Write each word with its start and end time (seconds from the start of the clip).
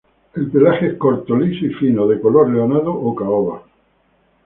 El 0.33 0.49
pelaje 0.49 0.87
es 0.87 0.93
corto, 0.95 1.35
liso 1.35 1.63
y 1.63 1.73
fino, 1.75 2.07
de 2.07 2.19
color 2.19 2.49
leonado 2.49 2.91
o 2.91 3.13
caoba. 3.13 3.61